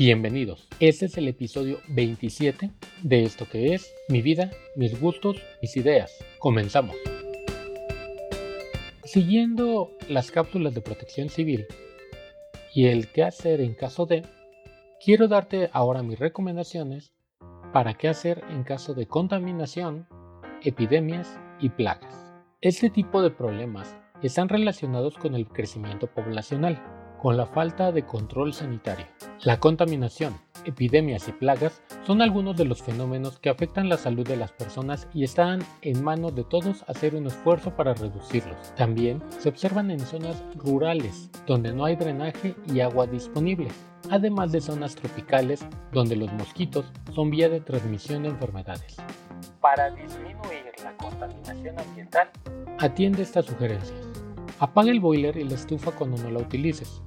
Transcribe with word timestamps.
Bienvenidos. 0.00 0.66
Este 0.80 1.04
es 1.04 1.18
el 1.18 1.28
episodio 1.28 1.76
27 1.88 2.70
de 3.02 3.22
esto 3.22 3.46
que 3.46 3.74
es 3.74 3.94
mi 4.08 4.22
vida, 4.22 4.50
mis 4.74 4.98
gustos, 4.98 5.36
mis 5.60 5.76
ideas. 5.76 6.10
Comenzamos. 6.38 6.96
Siguiendo 9.04 9.90
las 10.08 10.30
cápsulas 10.30 10.72
de 10.72 10.80
protección 10.80 11.28
civil 11.28 11.66
y 12.74 12.86
el 12.86 13.08
qué 13.08 13.24
hacer 13.24 13.60
en 13.60 13.74
caso 13.74 14.06
de, 14.06 14.22
quiero 15.04 15.28
darte 15.28 15.68
ahora 15.74 16.02
mis 16.02 16.18
recomendaciones 16.18 17.12
para 17.74 17.92
qué 17.92 18.08
hacer 18.08 18.42
en 18.48 18.62
caso 18.62 18.94
de 18.94 19.06
contaminación, 19.06 20.08
epidemias 20.62 21.38
y 21.60 21.68
plagas. 21.68 22.32
Este 22.62 22.88
tipo 22.88 23.20
de 23.20 23.32
problemas 23.32 23.94
están 24.22 24.48
relacionados 24.48 25.18
con 25.18 25.34
el 25.34 25.46
crecimiento 25.46 26.06
poblacional 26.06 26.82
con 27.20 27.36
la 27.36 27.44
falta 27.44 27.92
de 27.92 28.06
control 28.06 28.54
sanitario. 28.54 29.04
La 29.42 29.58
contaminación, 29.58 30.34
epidemias 30.66 31.26
y 31.26 31.32
plagas 31.32 31.80
son 32.06 32.20
algunos 32.20 32.58
de 32.58 32.66
los 32.66 32.82
fenómenos 32.82 33.38
que 33.38 33.48
afectan 33.48 33.88
la 33.88 33.96
salud 33.96 34.28
de 34.28 34.36
las 34.36 34.52
personas 34.52 35.08
y 35.14 35.24
están 35.24 35.62
en 35.80 36.04
manos 36.04 36.34
de 36.34 36.44
todos 36.44 36.84
hacer 36.88 37.14
un 37.14 37.26
esfuerzo 37.26 37.74
para 37.74 37.94
reducirlos. 37.94 38.74
También 38.74 39.22
se 39.38 39.48
observan 39.48 39.90
en 39.90 40.00
zonas 40.00 40.44
rurales 40.56 41.30
donde 41.46 41.72
no 41.72 41.86
hay 41.86 41.96
drenaje 41.96 42.54
y 42.70 42.80
agua 42.80 43.06
disponible, 43.06 43.68
además 44.10 44.52
de 44.52 44.60
zonas 44.60 44.94
tropicales 44.94 45.64
donde 45.90 46.16
los 46.16 46.30
mosquitos 46.34 46.84
son 47.14 47.30
vía 47.30 47.48
de 47.48 47.62
transmisión 47.62 48.24
de 48.24 48.28
enfermedades. 48.28 48.98
Para 49.62 49.88
disminuir 49.88 50.66
la 50.84 50.94
contaminación 50.98 51.78
ambiental, 51.78 52.28
atiende 52.78 53.22
estas 53.22 53.46
sugerencias. 53.46 53.98
Apaga 54.58 54.90
el 54.90 55.00
boiler 55.00 55.38
y 55.38 55.44
la 55.44 55.54
estufa 55.54 55.92
cuando 55.92 56.18
no 56.18 56.30
la 56.30 56.40
utilices. 56.40 57.00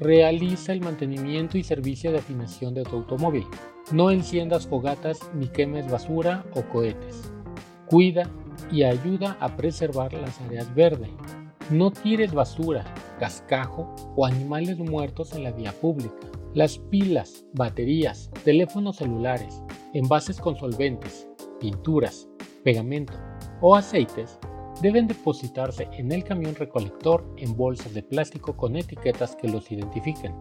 Realiza 0.00 0.72
el 0.72 0.80
mantenimiento 0.80 1.58
y 1.58 1.62
servicio 1.62 2.10
de 2.10 2.18
afinación 2.18 2.72
de 2.72 2.84
tu 2.84 2.96
automóvil. 2.96 3.44
No 3.92 4.10
enciendas 4.10 4.66
fogatas 4.66 5.20
ni 5.34 5.46
quemes 5.48 5.90
basura 5.90 6.42
o 6.54 6.62
cohetes. 6.62 7.30
Cuida 7.86 8.30
y 8.72 8.84
ayuda 8.84 9.36
a 9.40 9.54
preservar 9.56 10.14
las 10.14 10.40
áreas 10.40 10.74
verdes. 10.74 11.10
No 11.70 11.90
tires 11.90 12.32
basura, 12.32 12.82
cascajo 13.18 13.94
o 14.16 14.24
animales 14.24 14.78
muertos 14.78 15.34
en 15.34 15.44
la 15.44 15.52
vía 15.52 15.72
pública. 15.72 16.28
Las 16.54 16.78
pilas, 16.78 17.44
baterías, 17.52 18.30
teléfonos 18.42 18.96
celulares, 18.96 19.62
envases 19.92 20.40
con 20.40 20.56
solventes, 20.56 21.28
pinturas, 21.60 22.26
pegamento 22.64 23.12
o 23.60 23.76
aceites 23.76 24.38
deben 24.80 25.06
depositarse 25.06 25.88
en 25.92 26.10
el 26.12 26.24
camión 26.24 26.54
recolector 26.54 27.24
en 27.36 27.56
bolsas 27.56 27.92
de 27.92 28.02
plástico 28.02 28.56
con 28.56 28.76
etiquetas 28.76 29.36
que 29.36 29.48
los 29.48 29.70
identifiquen. 29.70 30.34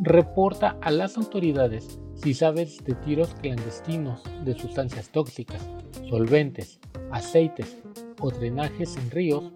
Reporta 0.00 0.78
a 0.80 0.90
las 0.90 1.16
autoridades 1.16 2.00
si 2.14 2.34
sabes 2.34 2.82
de 2.84 2.94
tiros 2.94 3.34
clandestinos 3.34 4.22
de 4.44 4.58
sustancias 4.58 5.10
tóxicas, 5.10 5.68
solventes, 6.08 6.80
aceites 7.12 7.76
o 8.20 8.30
drenajes 8.30 8.96
en 8.96 9.10
ríos, 9.10 9.52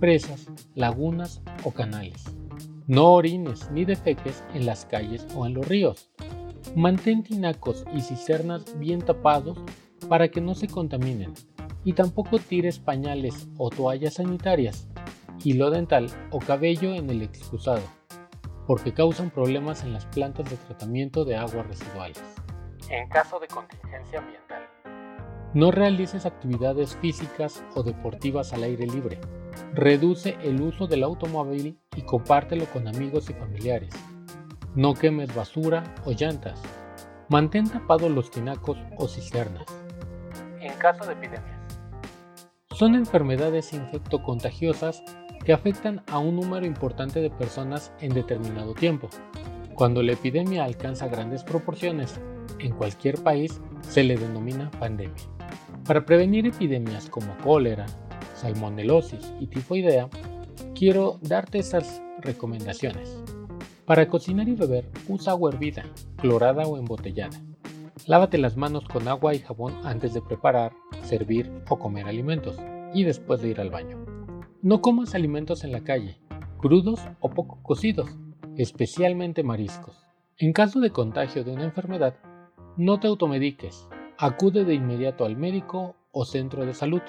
presas, 0.00 0.46
lagunas 0.74 1.42
o 1.64 1.70
canales. 1.70 2.24
No 2.86 3.12
orines 3.12 3.70
ni 3.70 3.84
defeques 3.84 4.42
en 4.54 4.64
las 4.64 4.86
calles 4.86 5.26
o 5.36 5.46
en 5.46 5.54
los 5.54 5.68
ríos. 5.68 6.10
Mantén 6.74 7.22
tinacos 7.22 7.84
y 7.94 8.00
cisternas 8.00 8.78
bien 8.78 9.00
tapados 9.00 9.58
para 10.08 10.28
que 10.28 10.40
no 10.40 10.54
se 10.54 10.68
contaminen 10.68 11.32
y 11.86 11.92
tampoco 11.92 12.40
tires 12.40 12.80
pañales 12.80 13.46
o 13.58 13.70
toallas 13.70 14.14
sanitarias, 14.14 14.88
hilo 15.44 15.70
dental 15.70 16.08
o 16.32 16.40
cabello 16.40 16.92
en 16.92 17.08
el 17.08 17.22
excusado, 17.22 17.82
porque 18.66 18.92
causan 18.92 19.30
problemas 19.30 19.84
en 19.84 19.92
las 19.92 20.04
plantas 20.06 20.50
de 20.50 20.56
tratamiento 20.56 21.24
de 21.24 21.36
aguas 21.36 21.64
residuales. 21.64 22.20
En 22.90 23.08
caso 23.08 23.38
de 23.38 23.46
contingencia 23.46 24.18
ambiental, 24.18 24.66
no 25.54 25.70
realices 25.70 26.26
actividades 26.26 26.96
físicas 26.96 27.64
o 27.76 27.84
deportivas 27.84 28.52
al 28.52 28.64
aire 28.64 28.88
libre. 28.88 29.20
Reduce 29.72 30.36
el 30.42 30.60
uso 30.60 30.88
del 30.88 31.04
automóvil 31.04 31.78
y 31.94 32.02
compártelo 32.02 32.66
con 32.66 32.88
amigos 32.88 33.30
y 33.30 33.34
familiares. 33.34 33.94
No 34.74 34.92
quemes 34.94 35.32
basura 35.32 35.94
o 36.04 36.10
llantas. 36.10 36.60
Mantén 37.28 37.70
tapados 37.70 38.10
los 38.10 38.28
tinacos 38.32 38.76
o 38.98 39.06
cisternas. 39.06 39.66
En 40.60 40.74
caso 40.74 41.06
de 41.06 41.12
epidemia, 41.12 41.55
son 42.76 42.94
enfermedades 42.94 43.72
infectocontagiosas 43.72 45.02
que 45.46 45.54
afectan 45.54 46.02
a 46.08 46.18
un 46.18 46.36
número 46.36 46.66
importante 46.66 47.20
de 47.20 47.30
personas 47.30 47.90
en 48.00 48.12
determinado 48.12 48.74
tiempo. 48.74 49.08
Cuando 49.74 50.02
la 50.02 50.12
epidemia 50.12 50.64
alcanza 50.64 51.08
grandes 51.08 51.42
proporciones 51.42 52.20
en 52.58 52.72
cualquier 52.72 53.22
país, 53.22 53.62
se 53.80 54.04
le 54.04 54.18
denomina 54.18 54.70
pandemia. 54.72 55.22
Para 55.86 56.04
prevenir 56.04 56.46
epidemias 56.46 57.08
como 57.08 57.34
cólera, 57.38 57.86
salmonelosis 58.34 59.32
y 59.40 59.46
tifoidea, 59.46 60.10
quiero 60.74 61.18
darte 61.22 61.58
estas 61.58 62.02
recomendaciones. 62.20 63.16
Para 63.86 64.06
cocinar 64.06 64.48
y 64.50 64.54
beber, 64.54 64.90
usa 65.08 65.32
agua 65.32 65.50
hervida, 65.50 65.84
clorada 66.18 66.64
o 66.64 66.76
embotellada. 66.76 67.40
Lávate 68.04 68.36
las 68.36 68.56
manos 68.56 68.84
con 68.86 69.08
agua 69.08 69.34
y 69.34 69.38
jabón 69.38 69.74
antes 69.84 70.12
de 70.12 70.20
preparar, 70.20 70.72
servir 71.02 71.50
o 71.68 71.78
comer 71.78 72.06
alimentos 72.06 72.56
y 72.92 73.04
después 73.04 73.40
de 73.40 73.48
ir 73.48 73.60
al 73.60 73.70
baño. 73.70 74.04
No 74.62 74.80
comas 74.80 75.14
alimentos 75.14 75.64
en 75.64 75.72
la 75.72 75.82
calle, 75.82 76.20
crudos 76.58 77.00
o 77.20 77.30
poco 77.30 77.58
cocidos, 77.62 78.10
especialmente 78.56 79.42
mariscos. 79.42 80.06
En 80.36 80.52
caso 80.52 80.78
de 80.80 80.90
contagio 80.90 81.42
de 81.42 81.52
una 81.52 81.64
enfermedad, 81.64 82.14
no 82.76 83.00
te 83.00 83.08
automediques. 83.08 83.88
Acude 84.18 84.64
de 84.64 84.74
inmediato 84.74 85.24
al 85.24 85.36
médico 85.36 85.96
o 86.12 86.24
centro 86.24 86.64
de 86.64 86.74
salud. 86.74 87.02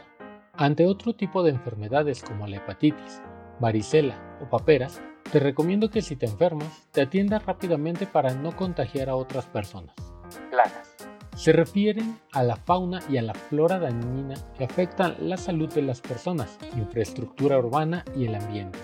Ante 0.54 0.88
otro 0.88 1.16
tipo 1.16 1.44
de 1.44 1.52
enfermedades 1.52 2.24
como 2.24 2.48
la 2.48 2.58
hepatitis, 2.58 3.22
varicela 3.59 4.40
o 4.42 4.50
paperas, 4.50 5.02
te 5.31 5.40
recomiendo 5.40 5.90
que 5.90 6.02
si 6.02 6.16
te 6.16 6.25
enfermas, 6.25 6.88
te 6.92 7.02
atiendas 7.02 7.46
rápidamente 7.46 8.08
para 8.08 8.34
no 8.34 8.56
contagiar 8.56 9.09
a 9.09 9.16
otras 9.16 9.46
personas. 9.46 9.94
Plagas. 10.49 10.95
Se 11.35 11.51
refieren 11.51 12.19
a 12.33 12.43
la 12.43 12.55
fauna 12.55 12.99
y 13.09 13.17
a 13.17 13.21
la 13.21 13.33
flora 13.33 13.79
dañina 13.79 14.35
que 14.57 14.63
afectan 14.63 15.15
la 15.19 15.38
salud 15.38 15.71
de 15.73 15.83
las 15.83 16.01
personas, 16.01 16.57
infraestructura 16.75 17.59
urbana 17.59 18.03
y 18.15 18.25
el 18.25 18.35
ambiente. 18.35 18.79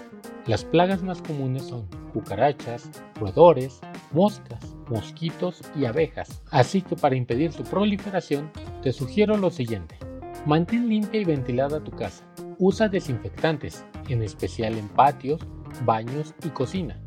Las 0.45 0.63
plagas 0.63 1.01
más 1.01 1.21
comunes 1.21 1.63
son 1.63 1.87
cucarachas, 2.13 2.89
roedores, 3.19 3.79
moscas, 4.11 4.75
mosquitos 4.87 5.61
y 5.75 5.85
abejas. 5.85 6.43
Así 6.51 6.81
que 6.81 6.95
para 6.95 7.15
impedir 7.15 7.51
su 7.51 7.63
proliferación, 7.63 8.51
te 8.81 8.91
sugiero 8.91 9.37
lo 9.37 9.49
siguiente. 9.49 9.97
Mantén 10.45 10.89
limpia 10.89 11.21
y 11.21 11.25
ventilada 11.25 11.83
tu 11.83 11.91
casa. 11.91 12.23
Usa 12.59 12.87
desinfectantes, 12.87 13.85
en 14.09 14.21
especial 14.21 14.77
en 14.77 14.89
patios, 14.89 15.41
baños 15.85 16.35
y 16.45 16.49
cocina, 16.49 16.99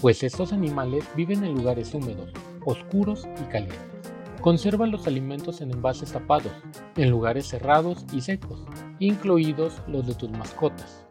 pues 0.00 0.22
estos 0.22 0.52
animales 0.52 1.04
viven 1.16 1.44
en 1.44 1.54
lugares 1.54 1.94
húmedos, 1.94 2.30
oscuros 2.66 3.26
y 3.40 3.44
calientes. 3.44 3.80
Conserva 4.42 4.86
los 4.86 5.06
alimentos 5.06 5.62
en 5.62 5.72
envases 5.72 6.12
tapados, 6.12 6.52
en 6.96 7.10
lugares 7.10 7.48
cerrados 7.48 8.04
y 8.12 8.20
secos, 8.20 8.64
incluidos 8.98 9.80
los 9.88 10.06
de 10.06 10.14
tus 10.14 10.30
mascotas. 10.30 11.06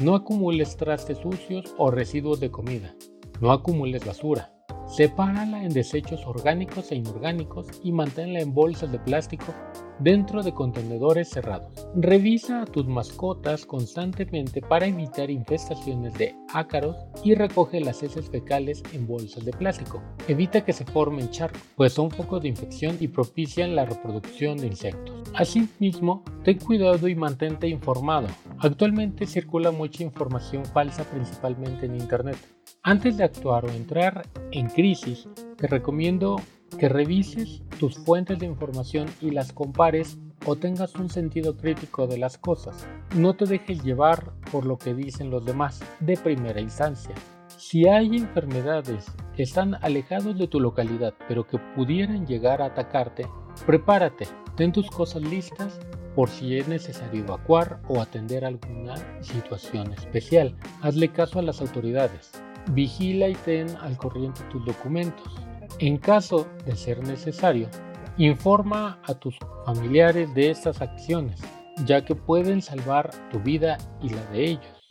No 0.00 0.14
acumules 0.14 0.76
trastes 0.76 1.18
sucios 1.18 1.74
o 1.78 1.90
residuos 1.90 2.40
de 2.40 2.50
comida. 2.50 2.94
No 3.40 3.52
acumules 3.52 4.04
basura. 4.04 4.52
Sepárala 4.86 5.64
en 5.64 5.72
desechos 5.72 6.24
orgánicos 6.26 6.92
e 6.92 6.96
inorgánicos 6.96 7.66
y 7.82 7.90
manténla 7.90 8.40
en 8.40 8.54
bolsas 8.54 8.92
de 8.92 8.98
plástico 8.98 9.52
dentro 9.98 10.42
de 10.42 10.52
contenedores 10.52 11.28
cerrados. 11.28 11.86
Revisa 11.94 12.62
a 12.62 12.66
tus 12.66 12.86
mascotas 12.86 13.66
constantemente 13.66 14.60
para 14.60 14.86
evitar 14.86 15.30
infestaciones 15.30 16.14
de 16.14 16.34
ácaros 16.52 16.96
y 17.22 17.34
recoge 17.34 17.80
las 17.80 18.02
heces 18.02 18.28
fecales 18.30 18.82
en 18.92 19.06
bolsas 19.06 19.44
de 19.44 19.52
plástico. 19.52 20.02
Evita 20.28 20.64
que 20.64 20.72
se 20.72 20.84
formen 20.84 21.30
charcos, 21.30 21.62
pues 21.76 21.92
son 21.92 22.10
focos 22.10 22.42
de 22.42 22.48
infección 22.48 22.96
y 23.00 23.08
propician 23.08 23.74
la 23.76 23.84
reproducción 23.84 24.58
de 24.58 24.68
insectos. 24.68 25.22
Asimismo, 25.34 26.22
ten 26.44 26.58
cuidado 26.58 27.08
y 27.08 27.14
mantente 27.14 27.68
informado. 27.68 28.28
Actualmente 28.58 29.26
circula 29.26 29.70
mucha 29.70 30.02
información 30.02 30.64
falsa 30.64 31.04
principalmente 31.04 31.86
en 31.86 31.96
Internet. 31.96 32.36
Antes 32.82 33.16
de 33.16 33.24
actuar 33.24 33.64
o 33.64 33.70
entrar 33.70 34.28
en 34.52 34.68
crisis, 34.68 35.28
te 35.56 35.66
recomiendo 35.66 36.36
que 36.74 36.88
revises 36.88 37.62
tus 37.78 37.96
fuentes 37.98 38.38
de 38.38 38.46
información 38.46 39.08
y 39.20 39.30
las 39.30 39.52
compares 39.52 40.18
o 40.46 40.56
tengas 40.56 40.94
un 40.96 41.08
sentido 41.08 41.56
crítico 41.56 42.06
de 42.06 42.18
las 42.18 42.38
cosas. 42.38 42.86
No 43.16 43.34
te 43.34 43.46
dejes 43.46 43.82
llevar 43.82 44.32
por 44.50 44.66
lo 44.66 44.78
que 44.78 44.94
dicen 44.94 45.30
los 45.30 45.44
demás 45.44 45.80
de 46.00 46.16
primera 46.16 46.60
instancia. 46.60 47.14
Si 47.56 47.88
hay 47.88 48.16
enfermedades 48.16 49.06
que 49.34 49.42
están 49.42 49.76
alejados 49.82 50.38
de 50.38 50.48
tu 50.48 50.60
localidad 50.60 51.14
pero 51.28 51.46
que 51.46 51.58
pudieran 51.74 52.26
llegar 52.26 52.60
a 52.60 52.66
atacarte, 52.66 53.26
prepárate, 53.66 54.26
ten 54.56 54.72
tus 54.72 54.90
cosas 54.90 55.22
listas 55.22 55.80
por 56.14 56.28
si 56.28 56.58
es 56.58 56.68
necesario 56.68 57.22
evacuar 57.24 57.80
o 57.88 58.00
atender 58.00 58.44
alguna 58.44 58.94
situación 59.22 59.92
especial. 59.92 60.56
Hazle 60.82 61.08
caso 61.08 61.38
a 61.38 61.42
las 61.42 61.60
autoridades. 61.60 62.30
Vigila 62.70 63.28
y 63.28 63.34
ten 63.34 63.68
al 63.80 63.96
corriente 63.96 64.42
tus 64.50 64.64
documentos 64.64 65.43
En 65.80 65.96
caso 65.96 66.46
de 66.64 66.76
ser 66.76 67.02
necesario, 67.02 67.68
informa 68.16 69.00
a 69.02 69.14
tus 69.14 69.36
familiares 69.66 70.32
de 70.32 70.50
estas 70.50 70.80
acciones, 70.80 71.40
ya 71.84 72.04
que 72.04 72.14
pueden 72.14 72.62
salvar 72.62 73.10
tu 73.32 73.40
vida 73.40 73.78
y 74.00 74.10
la 74.10 74.24
de 74.26 74.44
ellos. 74.50 74.86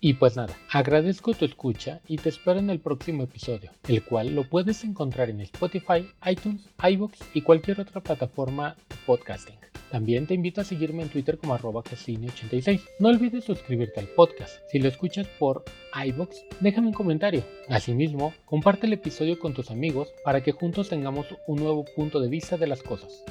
Y 0.00 0.14
pues 0.14 0.36
nada, 0.36 0.54
agradezco 0.70 1.34
tu 1.34 1.44
escucha 1.44 2.00
y 2.06 2.18
te 2.18 2.28
espero 2.28 2.60
en 2.60 2.70
el 2.70 2.78
próximo 2.78 3.24
episodio, 3.24 3.72
el 3.88 4.04
cual 4.04 4.32
lo 4.32 4.48
puedes 4.48 4.84
encontrar 4.84 5.28
en 5.28 5.40
Spotify, 5.40 6.08
iTunes, 6.24 6.68
iBooks 6.88 7.18
y 7.34 7.42
cualquier 7.42 7.80
otra 7.80 8.00
plataforma 8.00 8.76
de 8.88 8.96
podcasting. 9.06 9.58
También 9.90 10.26
te 10.26 10.34
invito 10.34 10.60
a 10.60 10.64
seguirme 10.64 11.02
en 11.02 11.08
Twitter 11.08 11.38
como 11.38 11.54
arroba 11.54 11.80
86 11.80 12.80
No 12.98 13.08
olvides 13.08 13.44
suscribirte 13.44 14.00
al 14.00 14.08
podcast. 14.08 14.58
Si 14.70 14.78
lo 14.78 14.88
escuchas 14.88 15.26
por 15.38 15.64
iBox, 16.04 16.44
déjame 16.60 16.88
un 16.88 16.92
comentario. 16.92 17.44
Asimismo, 17.68 18.34
comparte 18.44 18.86
el 18.86 18.94
episodio 18.94 19.38
con 19.38 19.54
tus 19.54 19.70
amigos 19.70 20.12
para 20.24 20.42
que 20.42 20.52
juntos 20.52 20.88
tengamos 20.88 21.26
un 21.46 21.60
nuevo 21.60 21.84
punto 21.94 22.20
de 22.20 22.28
vista 22.28 22.56
de 22.56 22.66
las 22.66 22.82
cosas. 22.82 23.24